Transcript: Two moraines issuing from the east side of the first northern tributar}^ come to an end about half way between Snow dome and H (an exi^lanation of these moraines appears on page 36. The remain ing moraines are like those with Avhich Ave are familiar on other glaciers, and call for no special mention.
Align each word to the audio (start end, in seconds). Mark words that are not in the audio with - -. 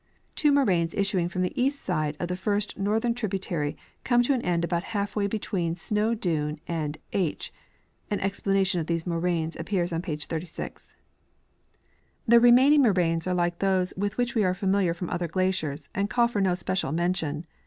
Two 0.33 0.51
moraines 0.51 0.95
issuing 0.95 1.29
from 1.29 1.43
the 1.43 1.53
east 1.61 1.79
side 1.79 2.17
of 2.19 2.27
the 2.27 2.35
first 2.35 2.75
northern 2.75 3.13
tributar}^ 3.13 3.75
come 4.03 4.23
to 4.23 4.33
an 4.33 4.41
end 4.41 4.65
about 4.65 4.81
half 4.97 5.15
way 5.15 5.27
between 5.27 5.75
Snow 5.75 6.15
dome 6.15 6.57
and 6.67 6.97
H 7.13 7.53
(an 8.09 8.17
exi^lanation 8.17 8.79
of 8.79 8.87
these 8.87 9.05
moraines 9.05 9.55
appears 9.57 9.93
on 9.93 10.01
page 10.01 10.25
36. 10.25 10.89
The 12.27 12.39
remain 12.39 12.73
ing 12.73 12.81
moraines 12.81 13.27
are 13.27 13.35
like 13.35 13.59
those 13.59 13.93
with 13.95 14.17
Avhich 14.17 14.31
Ave 14.31 14.43
are 14.43 14.53
familiar 14.55 14.95
on 14.99 15.07
other 15.11 15.27
glaciers, 15.27 15.87
and 15.93 16.09
call 16.09 16.27
for 16.27 16.41
no 16.41 16.55
special 16.55 16.91
mention. 16.91 17.45